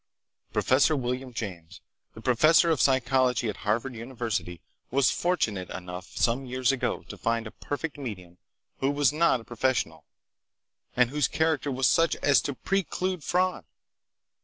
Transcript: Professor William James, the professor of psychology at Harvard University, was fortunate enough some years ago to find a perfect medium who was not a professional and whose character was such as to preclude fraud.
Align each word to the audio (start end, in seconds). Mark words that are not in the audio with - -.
Professor 0.51 0.95
William 0.95 1.31
James, 1.31 1.79
the 2.15 2.21
professor 2.21 2.71
of 2.71 2.81
psychology 2.81 3.47
at 3.49 3.57
Harvard 3.57 3.93
University, 3.93 4.59
was 4.89 5.11
fortunate 5.11 5.69
enough 5.69 6.17
some 6.17 6.43
years 6.43 6.71
ago 6.71 7.03
to 7.03 7.15
find 7.15 7.45
a 7.45 7.51
perfect 7.51 7.99
medium 7.99 8.39
who 8.79 8.89
was 8.89 9.13
not 9.13 9.39
a 9.39 9.43
professional 9.45 10.03
and 10.95 11.11
whose 11.11 11.27
character 11.27 11.71
was 11.71 11.85
such 11.85 12.15
as 12.15 12.41
to 12.41 12.55
preclude 12.55 13.23
fraud. 13.23 13.63